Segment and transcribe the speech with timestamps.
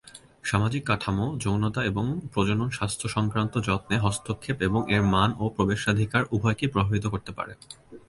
[0.43, 6.71] সামাজিক কাঠামো যৌনতা এবং প্রজনন স্বাস্থ্য সংক্রান্ত যত্নে হস্তক্ষেপ এবং এর মান ও প্রবেশাধিকার উভয়কেই
[6.73, 7.53] প্রভাবিত করতে পারে।